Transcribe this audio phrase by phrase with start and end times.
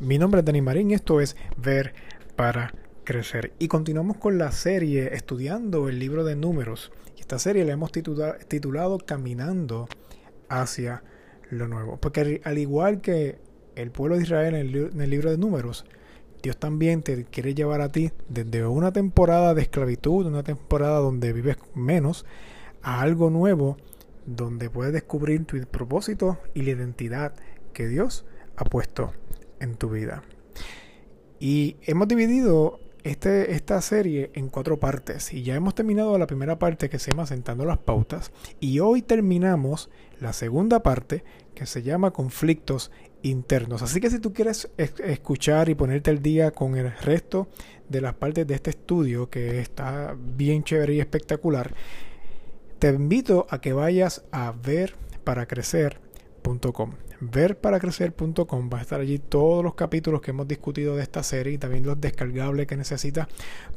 [0.00, 1.92] Mi nombre es Dani Marín y esto es Ver
[2.36, 3.52] para Crecer.
[3.58, 6.92] Y continuamos con la serie estudiando el libro de números.
[7.18, 9.88] Esta serie la hemos titulado Caminando
[10.48, 11.02] hacia
[11.50, 11.96] lo nuevo.
[11.96, 13.40] Porque al igual que
[13.74, 15.84] el pueblo de Israel en el libro de números,
[16.44, 21.32] Dios también te quiere llevar a ti desde una temporada de esclavitud, una temporada donde
[21.32, 22.24] vives menos,
[22.82, 23.76] a algo nuevo
[24.26, 27.34] donde puedes descubrir tu propósito y la identidad
[27.72, 29.12] que Dios ha puesto
[29.60, 30.22] en tu vida.
[31.40, 36.58] Y hemos dividido este, esta serie en cuatro partes y ya hemos terminado la primera
[36.58, 39.88] parte que se llama Sentando las Pautas y hoy terminamos
[40.20, 41.24] la segunda parte
[41.54, 42.90] que se llama Conflictos
[43.22, 43.82] Internos.
[43.82, 47.48] Así que si tú quieres escuchar y ponerte al día con el resto
[47.88, 51.74] de las partes de este estudio que está bien chévere y espectacular,
[52.78, 54.52] te invito a que vayas a
[56.48, 61.54] verparacrecer.com verparacrecer.com va a estar allí todos los capítulos que hemos discutido de esta serie
[61.54, 63.28] y también los descargables que necesitas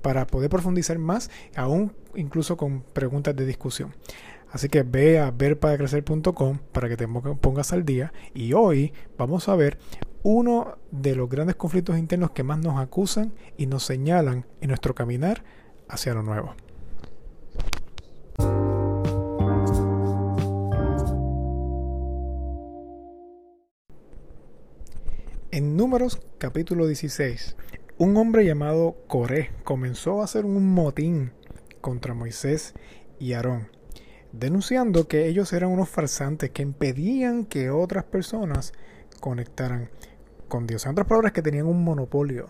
[0.01, 3.93] para poder profundizar más, aún incluso con preguntas de discusión.
[4.51, 9.55] Así que ve a verparacrecer.com para que te pongas al día y hoy vamos a
[9.55, 9.77] ver
[10.23, 14.93] uno de los grandes conflictos internos que más nos acusan y nos señalan en nuestro
[14.93, 15.43] caminar
[15.87, 16.53] hacia lo nuevo.
[25.53, 27.57] En Números capítulo 16,
[27.97, 31.33] un hombre llamado Coré comenzó a hacer un motín
[31.81, 32.73] contra Moisés
[33.19, 33.67] y Aarón,
[34.31, 38.71] denunciando que ellos eran unos farsantes que impedían que otras personas
[39.19, 39.89] conectaran
[40.47, 40.85] con Dios.
[40.85, 42.47] En otras palabras, que tenían un monopolio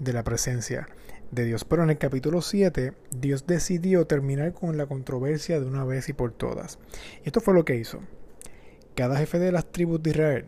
[0.00, 0.88] de la presencia
[1.30, 1.64] de Dios.
[1.64, 6.14] Pero en el capítulo 7, Dios decidió terminar con la controversia de una vez y
[6.14, 6.80] por todas.
[7.22, 8.00] Y esto fue lo que hizo.
[8.96, 10.46] Cada jefe de las tribus de Israel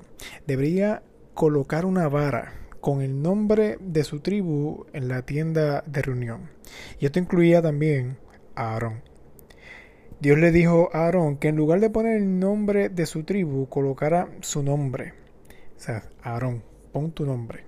[0.48, 1.04] debería
[1.36, 6.48] colocar una vara con el nombre de su tribu en la tienda de reunión.
[6.98, 8.16] Y esto incluía también
[8.54, 9.02] a Aarón.
[10.18, 13.68] Dios le dijo a Aarón que en lugar de poner el nombre de su tribu,
[13.68, 15.12] colocara su nombre.
[15.76, 17.64] O sea, Aarón, pon tu nombre.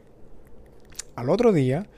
[1.14, 1.88] Al otro día,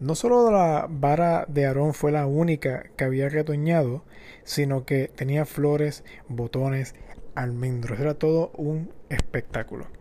[0.00, 4.02] no solo la vara de Aarón fue la única que había retoñado,
[4.44, 6.94] sino que tenía flores, botones,
[7.34, 8.00] almendros.
[8.00, 9.97] Era todo un espectáculo.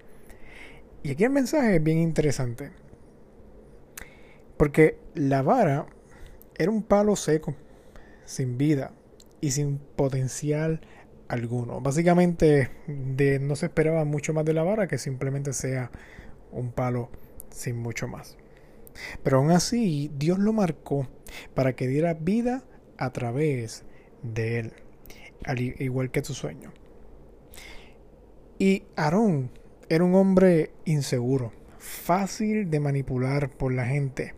[1.07, 2.71] Y aquí el mensaje es bien interesante.
[4.57, 5.85] Porque la vara
[6.57, 7.55] era un palo seco,
[8.25, 8.91] sin vida
[9.39, 10.81] y sin potencial
[11.29, 11.79] alguno.
[11.79, 15.91] Básicamente de, no se esperaba mucho más de la vara que simplemente sea
[16.51, 17.09] un palo
[17.51, 18.35] sin mucho más.
[19.23, 21.07] Pero aún así Dios lo marcó
[21.53, 22.65] para que diera vida
[22.97, 23.85] a través
[24.23, 24.73] de él,
[25.45, 26.73] al igual que tu sueño.
[28.59, 29.51] Y Aarón
[29.87, 34.33] era un hombre inseguro, fácil de manipular por la gente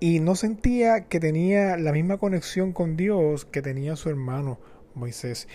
[0.00, 4.60] y no sentía que tenía la misma conexión con Dios que tenía su hermano
[4.94, 5.48] Moisés.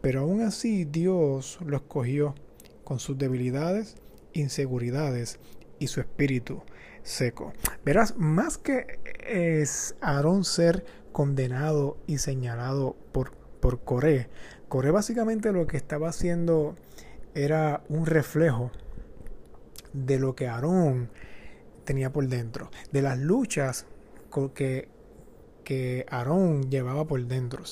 [0.00, 2.34] Pero aún así Dios lo escogió
[2.82, 3.96] con sus debilidades,
[4.32, 5.38] inseguridades
[5.78, 6.62] y su espíritu
[7.02, 7.52] seco.
[7.84, 14.28] Verás, más que es Aarón ser condenado y señalado por, por Coré,
[14.68, 16.74] Coré básicamente lo que estaba haciendo
[17.34, 18.72] era un reflejo
[19.94, 21.08] de lo que Aarón
[21.84, 23.86] tenía por dentro, de las luchas
[24.54, 24.88] que,
[25.64, 27.62] que Aarón llevaba por dentro.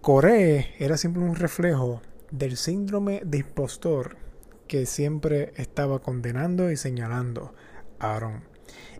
[0.00, 4.16] Coré era siempre un reflejo del síndrome de impostor
[4.66, 7.54] que siempre estaba condenando y señalando
[7.98, 8.44] a Aarón.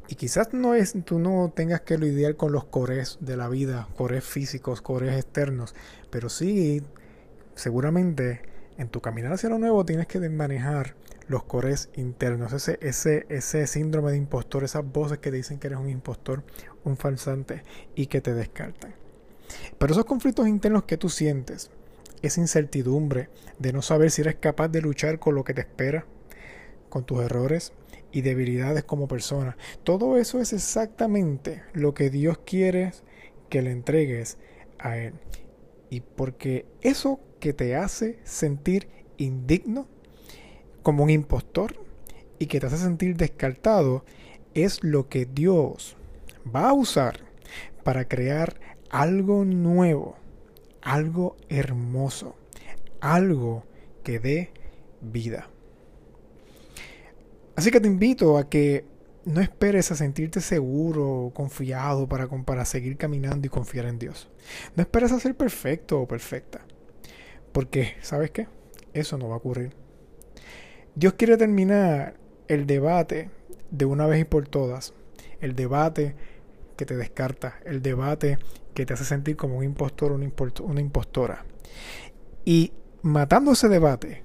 [0.09, 3.87] Y quizás no es, tú no tengas que lidiar con los cores de la vida,
[3.97, 5.75] cores físicos, cores externos,
[6.11, 6.83] pero sí,
[7.55, 8.43] seguramente
[8.77, 10.97] en tu caminar hacia lo nuevo tienes que manejar
[11.31, 15.79] los cores internos, ese, ese, ese síndrome de impostor, esas voces que dicen que eres
[15.79, 16.43] un impostor,
[16.83, 17.63] un falsante
[17.95, 18.97] y que te descartan.
[19.79, 21.71] Pero esos conflictos internos que tú sientes,
[22.21, 23.29] esa incertidumbre
[23.61, 26.05] de no saber si eres capaz de luchar con lo que te espera,
[26.89, 27.75] con tus errores
[28.11, 32.93] y debilidades como persona, todo eso es exactamente lo que Dios quiere
[33.49, 34.37] que le entregues
[34.81, 35.15] a Él.
[35.91, 39.87] Y porque eso que te hace sentir indigno,
[40.83, 41.77] como un impostor
[42.39, 44.05] y que te hace sentir descartado
[44.55, 45.97] es lo que Dios
[46.55, 47.21] va a usar
[47.85, 48.61] para crear
[48.91, 50.17] algo nuevo,
[50.83, 52.37] algo hermoso,
[53.01, 53.65] algo
[54.03, 54.53] que dé
[55.01, 55.49] vida.
[57.57, 58.85] Así que te invito a que
[59.25, 64.29] no esperes a sentirte seguro confiado para, para seguir caminando y confiar en Dios.
[64.77, 66.63] No esperes a ser perfecto o perfecta.
[67.53, 68.49] Porque, ¿sabes qué?
[68.93, 69.75] Eso no va a ocurrir.
[70.95, 72.15] Dios quiere terminar
[72.49, 73.31] el debate
[73.71, 74.93] de una vez y por todas
[75.41, 76.15] el debate
[76.77, 78.39] que te descarta, el debate
[78.75, 81.45] que te hace sentir como un impostor o una impostora.
[82.45, 82.73] Y
[83.03, 84.25] matando ese debate,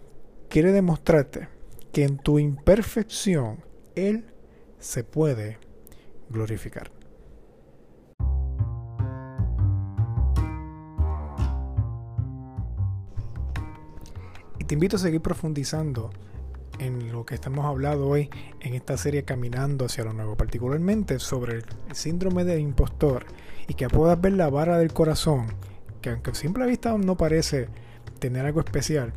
[0.50, 1.50] quiere demostrarte
[1.92, 3.64] que en tu imperfección
[3.96, 4.26] Él
[4.80, 5.60] se puede
[6.30, 6.92] glorificar.
[14.60, 16.12] Y te invito a seguir profundizando
[16.80, 18.30] en lo que estamos hablando hoy
[18.60, 23.26] en esta serie Caminando hacia lo Nuevo, particularmente sobre el síndrome del impostor
[23.68, 25.48] y que puedas ver la vara del corazón,
[26.02, 27.68] que aunque a simple vista no parece
[28.20, 29.14] tener algo especial,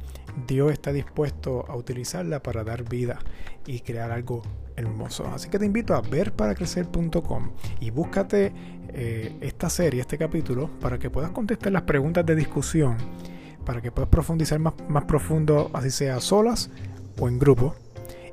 [0.47, 3.19] Dios está dispuesto a utilizarla para dar vida
[3.67, 4.43] y crear algo
[4.77, 5.27] hermoso.
[5.27, 7.51] Así que te invito a ver para crecer.com
[7.81, 8.53] y búscate
[8.91, 12.97] eh, esta serie, este capítulo, para que puedas contestar las preguntas de discusión,
[13.65, 16.71] para que puedas profundizar más, más profundo, así sea solas
[17.19, 17.75] o en grupo.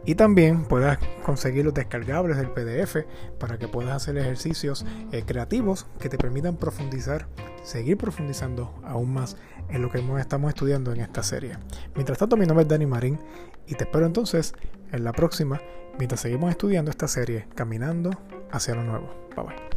[0.07, 2.97] Y también puedas conseguir los descargables del PDF
[3.39, 7.27] para que puedas hacer ejercicios eh, creativos que te permitan profundizar,
[7.63, 9.35] seguir profundizando aún más
[9.69, 11.57] en lo que estamos estudiando en esta serie.
[11.95, 13.19] Mientras tanto, mi nombre es Dani Marín
[13.65, 14.53] y te espero entonces
[14.91, 15.59] en la próxima
[15.97, 18.11] mientras seguimos estudiando esta serie Caminando
[18.51, 19.09] hacia lo nuevo.
[19.35, 19.74] Bye bye.